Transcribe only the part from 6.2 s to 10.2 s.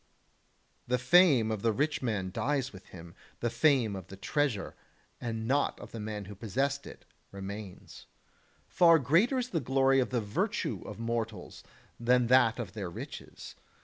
who possessed it, remains. Far greater is the glory of the